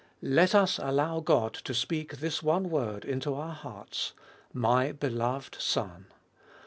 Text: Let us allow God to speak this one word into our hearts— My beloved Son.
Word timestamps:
Let 0.23 0.55
us 0.55 0.79
allow 0.79 1.19
God 1.19 1.53
to 1.53 1.75
speak 1.75 2.17
this 2.17 2.41
one 2.41 2.71
word 2.71 3.05
into 3.05 3.35
our 3.35 3.53
hearts— 3.53 4.13
My 4.51 4.91
beloved 4.93 5.57
Son. 5.61 6.07